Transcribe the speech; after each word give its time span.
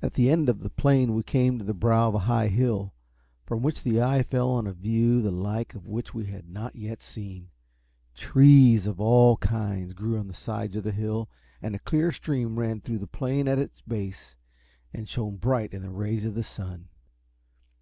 At 0.00 0.14
the 0.14 0.30
end 0.30 0.48
of 0.48 0.60
the 0.60 0.70
plain 0.70 1.14
we 1.14 1.22
came 1.22 1.58
to 1.58 1.64
the 1.66 1.74
brow 1.74 2.08
of 2.08 2.14
a 2.14 2.18
high 2.20 2.48
hill, 2.48 2.94
from 3.44 3.60
which 3.60 3.82
the 3.82 4.00
eye 4.00 4.22
fell 4.22 4.48
on 4.48 4.66
a 4.66 4.72
view 4.72 5.20
the 5.20 5.30
like 5.30 5.74
of 5.74 5.86
which 5.86 6.14
we 6.14 6.24
had 6.24 6.48
not 6.48 6.74
yet 6.74 7.02
seen. 7.02 7.50
Trees 8.14 8.86
of 8.86 8.98
all 8.98 9.36
kinds 9.36 9.92
grew 9.92 10.16
on 10.18 10.28
the 10.28 10.32
sides 10.32 10.76
of 10.76 10.84
the 10.84 10.90
hill, 10.92 11.28
and 11.60 11.74
a 11.74 11.78
clear 11.80 12.10
stream 12.12 12.58
ran 12.58 12.80
through 12.80 13.00
the 13.00 13.06
plain 13.06 13.46
at 13.46 13.58
its 13.58 13.82
base, 13.82 14.36
and 14.94 15.06
shone 15.06 15.36
bright 15.36 15.74
in 15.74 15.82
the 15.82 15.90
rays 15.90 16.24
of 16.24 16.32
the 16.34 16.42
sun. 16.42 16.88